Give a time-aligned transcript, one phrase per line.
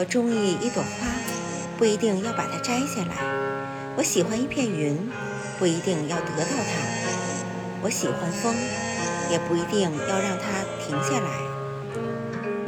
[0.00, 1.06] 我中意一朵花
[1.76, 3.16] 不一定要把它摘下来。
[3.98, 4.96] 我喜欢一片云
[5.58, 7.82] 不一定要得到它。
[7.82, 8.54] 我喜欢风
[9.30, 11.59] 也不一定要让它停下来。